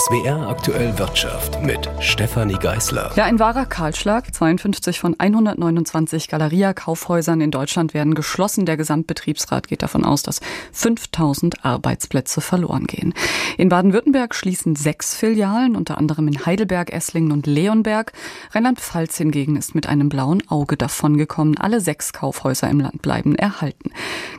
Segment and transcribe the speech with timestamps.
[0.00, 3.12] SWR aktuell Wirtschaft mit Stefanie Geißler.
[3.16, 4.34] Ja, ein wahrer Kahlschlag.
[4.34, 8.64] 52 von 129 Galeria-Kaufhäusern in Deutschland werden geschlossen.
[8.64, 10.40] Der Gesamtbetriebsrat geht davon aus, dass
[10.72, 13.12] 5000 Arbeitsplätze verloren gehen.
[13.58, 18.14] In Baden-Württemberg schließen sechs Filialen, unter anderem in Heidelberg, Esslingen und Leonberg.
[18.52, 21.58] Rheinland-Pfalz hingegen ist mit einem blauen Auge davongekommen.
[21.58, 23.90] Alle sechs Kaufhäuser im Land bleiben erhalten.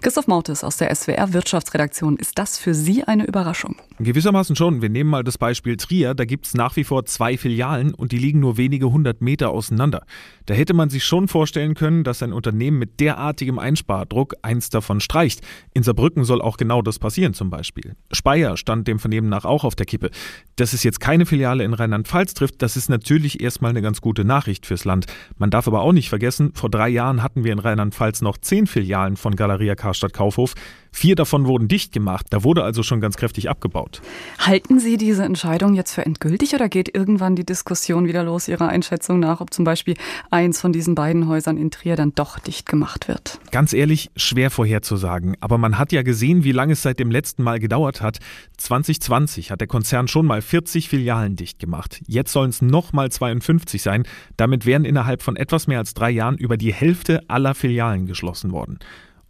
[0.02, 2.18] Christoph Mautes aus der SWR Wirtschaftsredaktion.
[2.18, 3.76] Ist das für Sie eine Überraschung?
[4.00, 4.82] Gewissermaßen schon.
[4.82, 6.14] Wir nehmen mal das Beispiel Trier.
[6.14, 9.50] Da gibt es nach wie vor zwei Filialen und die liegen nur wenige hundert Meter
[9.50, 10.04] auseinander.
[10.46, 15.00] Da hätte man sich schon vorstellen können, dass ein Unternehmen mit derartigem Einspardruck eins davon
[15.00, 15.42] streicht.
[15.74, 17.96] In Saarbrücken soll auch genau das passieren zum Beispiel.
[18.12, 20.10] Speyer stand dem Vernehmen nach auch auf der Kippe.
[20.56, 24.24] Dass es jetzt keine Filiale in Rheinland-Pfalz trifft, das ist natürlich erstmal eine ganz gute
[24.24, 25.06] Nachricht fürs Land.
[25.38, 28.68] Man darf aber auch nicht vergessen, vor drei Jahren hatten wir in Rheinland-Pfalz noch zehn
[28.68, 30.54] Filialen von Galeria Karstadt Kaufhof.
[30.94, 32.28] Vier davon wurden dicht gemacht.
[32.32, 34.02] Da wurde also schon ganz kräftig abgebaut.
[34.40, 35.41] Halten Sie diese Entscheidung
[35.74, 39.66] jetzt für endgültig oder geht irgendwann die Diskussion wieder los Ihrer Einschätzung nach, ob zum
[39.66, 39.96] Beispiel
[40.30, 43.40] eins von diesen beiden Häusern in Trier dann doch dicht gemacht wird?
[43.52, 45.36] Ganz ehrlich, schwer vorherzusagen.
[45.40, 48.20] Aber man hat ja gesehen, wie lange es seit dem letzten Mal gedauert hat.
[48.58, 52.02] 2020 hat der Konzern schon mal 40 Filialen dicht gemacht.
[52.08, 54.04] Jetzt sollen es noch mal 52 sein.
[54.38, 58.52] Damit wären innerhalb von etwas mehr als drei Jahren über die Hälfte aller Filialen geschlossen
[58.52, 58.80] worden.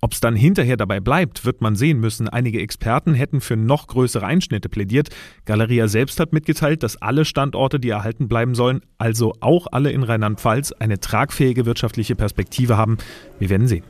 [0.03, 2.27] Ob es dann hinterher dabei bleibt, wird man sehen müssen.
[2.27, 5.09] Einige Experten hätten für noch größere Einschnitte plädiert.
[5.45, 10.01] Galeria selbst hat mitgeteilt, dass alle Standorte, die erhalten bleiben sollen, also auch alle in
[10.01, 12.97] Rheinland-Pfalz, eine tragfähige wirtschaftliche Perspektive haben.
[13.37, 13.83] Wir werden sehen.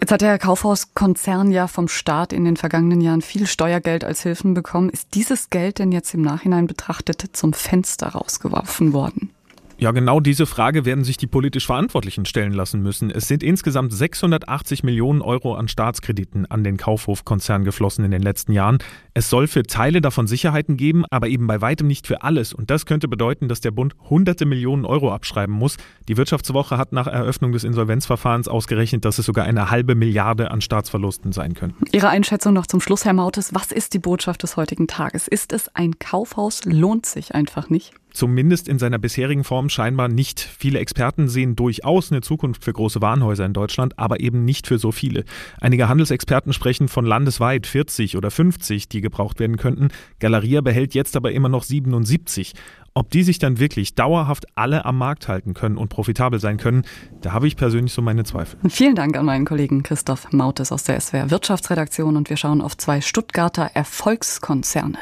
[0.00, 4.54] Jetzt hat der Kaufhauskonzern ja vom Staat in den vergangenen Jahren viel Steuergeld als Hilfen
[4.54, 4.88] bekommen.
[4.88, 9.30] Ist dieses Geld denn jetzt im Nachhinein betrachtet zum Fenster rausgeworfen worden?
[9.78, 13.10] Ja, genau diese Frage werden sich die politisch Verantwortlichen stellen lassen müssen.
[13.10, 18.52] Es sind insgesamt 680 Millionen Euro an Staatskrediten an den Kaufhofkonzern geflossen in den letzten
[18.52, 18.78] Jahren.
[19.12, 22.54] Es soll für Teile davon Sicherheiten geben, aber eben bei weitem nicht für alles.
[22.54, 25.76] Und das könnte bedeuten, dass der Bund hunderte Millionen Euro abschreiben muss.
[26.08, 30.62] Die Wirtschaftswoche hat nach Eröffnung des Insolvenzverfahrens ausgerechnet, dass es sogar eine halbe Milliarde an
[30.62, 31.84] Staatsverlusten sein könnten.
[31.92, 33.52] Ihre Einschätzung noch zum Schluss, Herr Mautes.
[33.52, 35.28] Was ist die Botschaft des heutigen Tages?
[35.28, 36.64] Ist es ein Kaufhaus?
[36.64, 37.92] Lohnt sich einfach nicht?
[38.16, 40.40] Zumindest in seiner bisherigen Form scheinbar nicht.
[40.40, 44.78] Viele Experten sehen durchaus eine Zukunft für große Warenhäuser in Deutschland, aber eben nicht für
[44.78, 45.24] so viele.
[45.60, 49.88] Einige Handelsexperten sprechen von landesweit 40 oder 50, die gebraucht werden könnten.
[50.18, 52.54] Galeria behält jetzt aber immer noch 77.
[52.96, 56.86] Ob die sich dann wirklich dauerhaft alle am Markt halten können und profitabel sein können,
[57.20, 58.58] da habe ich persönlich so meine Zweifel.
[58.70, 62.74] Vielen Dank an meinen Kollegen Christoph Mautes aus der SWR Wirtschaftsredaktion und wir schauen auf
[62.78, 64.96] zwei Stuttgarter Erfolgskonzerne.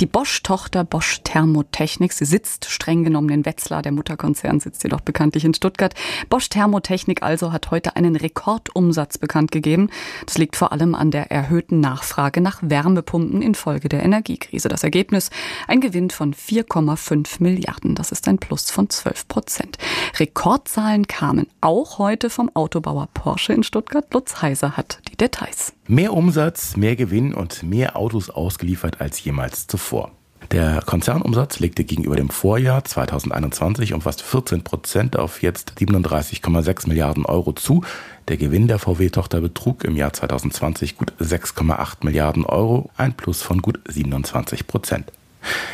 [0.00, 5.44] Die Bosch-Tochter Bosch Thermotechnik, sie sitzt streng genommen in Wetzlar, der Mutterkonzern sitzt jedoch bekanntlich
[5.44, 5.92] in Stuttgart.
[6.30, 9.90] Bosch Thermotechnik also hat heute einen Rekordumsatz bekannt gegeben.
[10.24, 14.70] Das liegt vor allem an der erhöhten Nachfrage nach Wärmepumpen infolge der Energiekrise.
[14.70, 15.28] Das Ergebnis
[15.68, 17.94] ein Gewinn von 4,5 Milliarden.
[17.94, 19.78] Das ist ein Plus von 12 Prozent.
[20.18, 24.12] Rekordzahlen kamen auch heute vom Autobauer Porsche in Stuttgart.
[24.12, 25.72] Lutz Heiser hat die Details.
[25.86, 30.10] Mehr Umsatz, mehr Gewinn und mehr Autos ausgeliefert als jemals zuvor.
[30.50, 37.24] Der Konzernumsatz legte gegenüber dem Vorjahr 2021 um fast 14 Prozent auf jetzt 37,6 Milliarden
[37.24, 37.82] Euro zu.
[38.28, 43.62] Der Gewinn der VW-Tochter betrug im Jahr 2020 gut 6,8 Milliarden Euro, ein Plus von
[43.62, 45.10] gut 27 Prozent.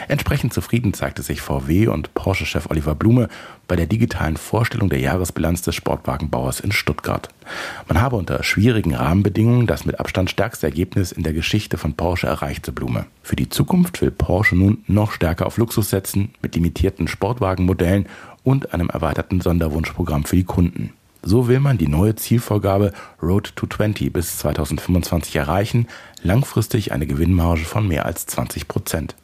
[0.08, 3.28] Entsprechend zufrieden zeigte sich VW und Porsche-Chef Oliver Blume
[3.69, 7.28] bei der digitalen Vorstellung der Jahresbilanz des Sportwagenbauers in Stuttgart.
[7.88, 12.26] Man habe unter schwierigen Rahmenbedingungen das mit Abstand stärkste Ergebnis in der Geschichte von Porsche
[12.26, 13.06] erreicht, so Blume.
[13.22, 18.06] Für die Zukunft will Porsche nun noch stärker auf Luxus setzen, mit limitierten Sportwagenmodellen
[18.42, 20.92] und einem erweiterten Sonderwunschprogramm für die Kunden.
[21.22, 22.92] So will man die neue Zielvorgabe
[23.22, 25.87] Road to 20 bis 2025 erreichen,
[26.22, 29.14] langfristig eine Gewinnmarge von mehr als 20 Prozent.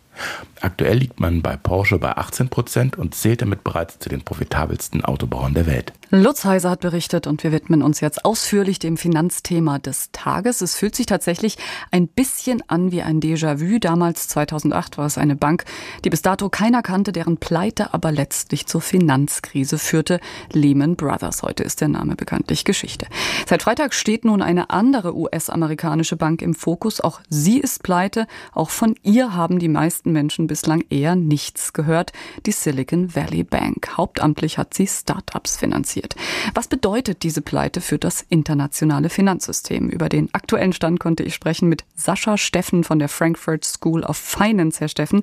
[0.61, 5.05] Aktuell liegt man bei Porsche bei 18 Prozent und zählt damit bereits zu den profitabelsten
[5.05, 5.93] Autobauern der Welt.
[6.11, 10.61] Lutz Heiser hat berichtet und wir widmen uns jetzt ausführlich dem Finanzthema des Tages.
[10.61, 11.59] Es fühlt sich tatsächlich
[11.91, 13.81] ein bisschen an wie ein Déjà-vu.
[13.81, 15.65] Damals 2008 war es eine Bank,
[16.05, 20.21] die bis dato keiner kannte, deren Pleite aber letztlich zur Finanzkrise führte.
[20.53, 21.43] Lehman Brothers.
[21.43, 23.09] Heute ist der Name bekanntlich Geschichte.
[23.49, 27.01] Seit Freitag steht nun eine andere US-amerikanische Bank im Fokus.
[27.01, 28.29] Auch sie ist pleite.
[28.53, 32.13] Auch von ihr haben die meisten Menschen bislang eher nichts gehört.
[32.47, 33.97] Die Silicon Valley Bank.
[33.97, 36.15] Hauptamtlich hat sie Start-ups finanziert finanziert.
[36.55, 39.89] Was bedeutet diese Pleite für das internationale Finanzsystem?
[39.89, 44.17] Über den aktuellen Stand konnte ich sprechen mit Sascha Steffen von der Frankfurt School of
[44.17, 44.81] Finance.
[44.81, 45.23] Herr Steffen,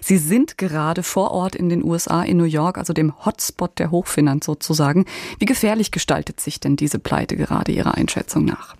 [0.00, 3.90] Sie sind gerade vor Ort in den USA, in New York, also dem Hotspot der
[3.90, 5.06] Hochfinanz sozusagen.
[5.38, 8.76] Wie gefährlich gestaltet sich denn diese Pleite gerade Ihrer Einschätzung nach?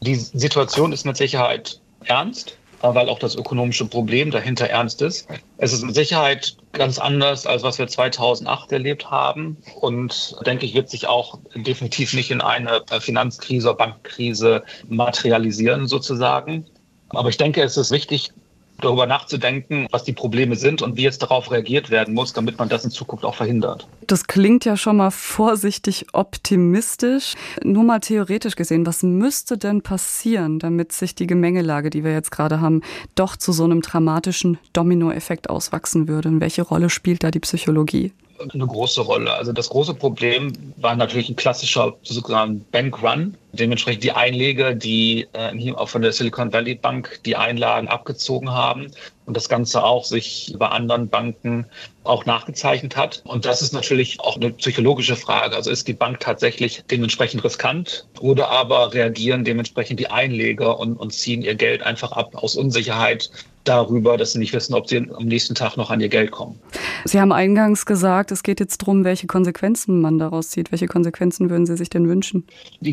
[0.00, 2.57] Die Situation ist mit Sicherheit ernst.
[2.80, 5.28] Weil auch das ökonomische Problem dahinter ernst ist.
[5.56, 9.56] Es ist mit Sicherheit ganz anders, als was wir 2008 erlebt haben.
[9.80, 16.66] Und denke ich, wird sich auch definitiv nicht in eine Finanzkrise oder Bankkrise materialisieren sozusagen.
[17.10, 18.32] Aber ich denke, es ist wichtig,
[18.80, 22.68] darüber nachzudenken, was die Probleme sind und wie jetzt darauf reagiert werden muss, damit man
[22.68, 23.86] das in Zukunft auch verhindert.
[24.06, 27.34] Das klingt ja schon mal vorsichtig optimistisch.
[27.62, 32.30] Nur mal theoretisch gesehen, was müsste denn passieren, damit sich die Gemengelage, die wir jetzt
[32.30, 32.82] gerade haben,
[33.14, 36.28] doch zu so einem dramatischen Dominoeffekt auswachsen würde?
[36.28, 38.12] Und welche Rolle spielt da die Psychologie?
[38.52, 39.32] eine große Rolle.
[39.32, 43.36] Also das große Problem war natürlich ein klassischer sozusagen Bankrun.
[43.58, 48.88] Dementsprechend die Einleger, die äh, auch von der Silicon Valley Bank die Einlagen abgezogen haben
[49.26, 51.66] und das Ganze auch sich bei anderen Banken
[52.04, 53.22] auch nachgezeichnet hat.
[53.26, 55.54] Und das ist natürlich auch eine psychologische Frage.
[55.54, 61.12] Also ist die Bank tatsächlich dementsprechend riskant oder aber reagieren dementsprechend die Einleger und, und
[61.12, 63.30] ziehen ihr Geld einfach ab aus Unsicherheit
[63.64, 66.58] darüber, dass sie nicht wissen, ob sie am nächsten Tag noch an ihr Geld kommen.
[67.04, 70.72] Sie haben eingangs gesagt, es geht jetzt darum, welche Konsequenzen man daraus zieht.
[70.72, 72.46] Welche Konsequenzen würden Sie sich denn wünschen?
[72.80, 72.92] Die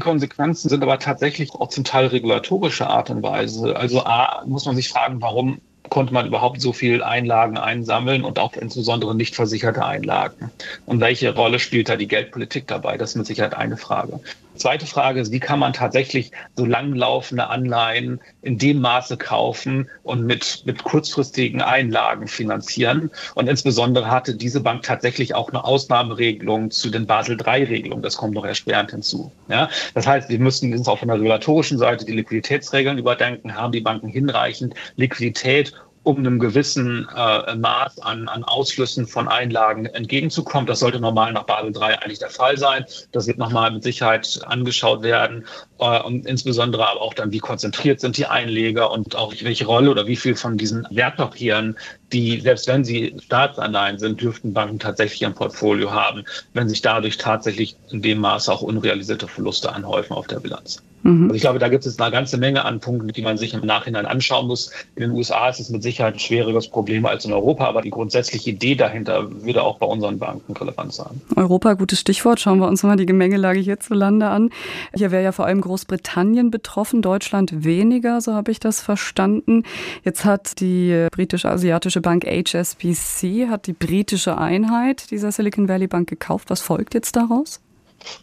[0.56, 3.76] Konsequenzen sind aber tatsächlich auch zum Teil regulatorische Art und Weise.
[3.76, 5.60] Also A, muss man sich fragen, warum
[5.90, 10.52] konnte man überhaupt so viel Einlagen einsammeln und auch insbesondere nicht versicherte Einlagen?
[10.86, 12.98] Und welche Rolle spielt da die Geldpolitik dabei?
[12.98, 14.20] Das ist mit Sicherheit eine Frage.
[14.56, 20.26] Zweite Frage ist, wie kann man tatsächlich so langlaufende Anleihen in dem Maße kaufen und
[20.26, 23.12] mit, mit kurzfristigen Einlagen finanzieren?
[23.36, 28.04] Und insbesondere hatte diese Bank tatsächlich auch eine Ausnahmeregelung zu den Basel III-Regelungen.
[28.04, 29.32] Das kommt noch erschwerend hinzu.
[29.50, 29.70] Ja?
[29.94, 33.56] Das heißt, wir müssen uns auch von der regulatorischen Seite die Liquiditätsregeln überdenken.
[33.56, 35.74] Haben die Banken hinreichend Liquidität,
[36.06, 40.68] um einem gewissen äh, Maß an, an Ausflüssen von Einlagen entgegenzukommen.
[40.68, 42.86] Das sollte normal nach Basel III eigentlich der Fall sein.
[43.12, 45.46] Das wird nochmal mit Sicherheit angeschaut werden.
[45.80, 49.90] Äh, und insbesondere aber auch dann, wie konzentriert sind die Einleger und auch welche Rolle
[49.90, 51.76] oder wie viel von diesen Wertpapieren,
[52.16, 56.24] die, selbst wenn sie Staatsanleihen sind, dürften Banken tatsächlich ein Portfolio haben,
[56.54, 60.82] wenn sich dadurch tatsächlich in dem Maße auch unrealisierte Verluste anhäufen auf der Bilanz.
[61.06, 61.26] Mhm.
[61.26, 63.62] Also ich glaube, da gibt es eine ganze Menge an Punkten, die man sich im
[63.62, 64.72] Nachhinein anschauen muss.
[64.96, 67.92] In den USA ist es mit Sicherheit ein schwieriges Problem als in Europa, aber die
[67.92, 71.22] grundsätzliche Idee dahinter würde auch bei unseren Banken relevant sein.
[71.36, 72.40] Europa, gutes Stichwort.
[72.40, 74.50] Schauen wir uns mal die Gemengelage hierzulande an.
[74.96, 79.62] Hier wäre ja vor allem Großbritannien betroffen, Deutschland weniger, so habe ich das verstanden.
[80.04, 86.52] Jetzt hat die britisch-asiatische Bank HSBC, hat die britische Einheit dieser Silicon Valley Bank gekauft.
[86.52, 87.62] Was folgt jetzt daraus?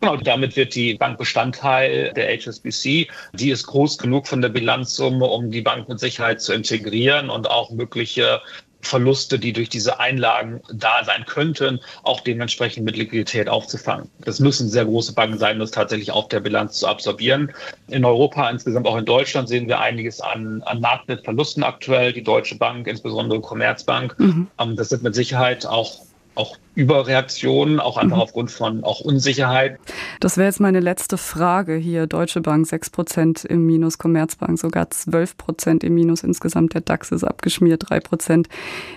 [0.00, 3.08] Genau, damit wird die Bank Bestandteil der HSBC.
[3.32, 7.50] Die ist groß genug von der Bilanzsumme, um die Bank mit Sicherheit zu integrieren und
[7.50, 8.40] auch mögliche
[8.82, 14.10] Verluste, die durch diese Einlagen da sein könnten, auch dementsprechend mit Liquidität aufzufangen.
[14.24, 17.52] Das müssen sehr große Banken sein, das tatsächlich auf der Bilanz zu absorbieren.
[17.88, 22.12] In Europa, insgesamt auch in Deutschland, sehen wir einiges an, an Marktwertverlusten aktuell.
[22.12, 24.48] Die Deutsche Bank, insbesondere Commerzbank, mhm.
[24.58, 26.02] Ähm, das sind mit Sicherheit auch
[26.34, 28.22] auch Überreaktionen, auch einfach mhm.
[28.22, 29.78] aufgrund von auch Unsicherheit.
[30.20, 32.06] Das wäre jetzt meine letzte Frage hier.
[32.06, 36.22] Deutsche Bank 6 Prozent im Minus, Commerzbank sogar 12 Prozent im Minus.
[36.22, 38.48] Insgesamt der DAX ist abgeschmiert, 3 Prozent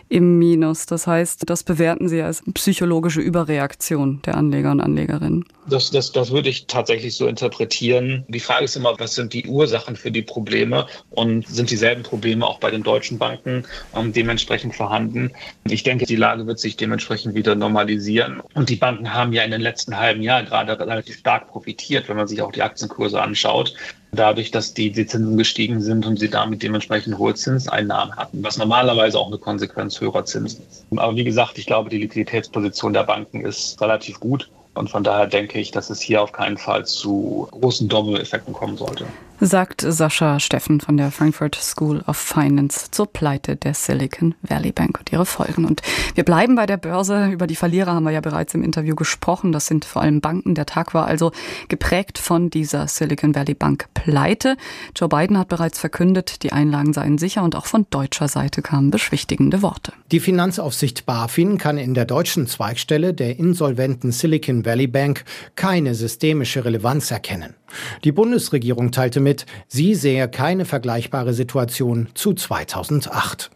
[0.07, 0.85] im Minus.
[0.85, 5.45] Das heißt, das bewerten Sie als psychologische Überreaktion der Anleger und Anlegerinnen.
[5.67, 8.23] Das, das, das würde ich tatsächlich so interpretieren.
[8.27, 12.45] Die Frage ist immer, was sind die Ursachen für die Probleme und sind dieselben Probleme
[12.45, 13.63] auch bei den deutschen Banken
[13.95, 15.31] ähm, dementsprechend vorhanden?
[15.67, 18.41] Ich denke, die Lage wird sich dementsprechend wieder normalisieren.
[18.53, 22.17] Und die Banken haben ja in den letzten halben Jahr gerade relativ stark profitiert, wenn
[22.17, 23.73] man sich auch die Aktienkurse anschaut
[24.15, 28.57] dadurch, dass die, die Zinsen gestiegen sind und sie damit dementsprechend hohe Zinseinnahmen hatten, was
[28.57, 30.85] normalerweise auch eine Konsequenz höherer Zinsen ist.
[30.95, 34.49] Aber wie gesagt, ich glaube, die Liquiditätsposition der Banken ist relativ gut.
[34.73, 38.77] Und von daher denke ich, dass es hier auf keinen Fall zu großen Dominoeffekten kommen
[38.77, 39.05] sollte
[39.39, 44.99] sagt Sascha Steffen von der Frankfurt School of Finance zur Pleite der Silicon Valley Bank
[44.99, 45.65] und ihre Folgen.
[45.65, 45.81] Und
[46.15, 47.27] wir bleiben bei der Börse.
[47.27, 49.51] Über die Verlierer haben wir ja bereits im Interview gesprochen.
[49.51, 50.55] Das sind vor allem Banken.
[50.55, 51.31] Der Tag war also
[51.67, 54.55] geprägt von dieser Silicon Valley Bank Pleite.
[54.95, 58.91] Joe Biden hat bereits verkündet, die Einlagen seien sicher und auch von deutscher Seite kamen
[58.91, 59.93] beschwichtigende Worte.
[60.11, 65.25] Die Finanzaufsicht BaFin kann in der deutschen Zweigstelle der insolventen Silicon Valley Bank
[65.55, 67.55] keine systemische Relevanz erkennen.
[68.03, 73.49] Die Bundesregierung teilte mit, sie sehe keine vergleichbare Situation zu 2008.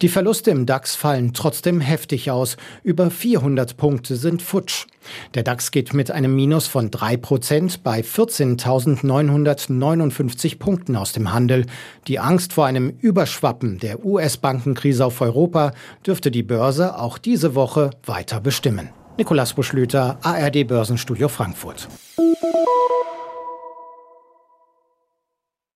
[0.00, 2.56] Die Verluste im DAX fallen trotzdem heftig aus.
[2.82, 4.86] Über 400 Punkte sind futsch.
[5.34, 11.66] Der DAX geht mit einem Minus von 3 Prozent bei 14.959 Punkten aus dem Handel.
[12.08, 15.72] Die Angst vor einem Überschwappen der US-Bankenkrise auf Europa
[16.06, 18.88] dürfte die Börse auch diese Woche weiter bestimmen.
[19.18, 21.86] Nikolas Buschlüter, ARD Börsenstudio Frankfurt.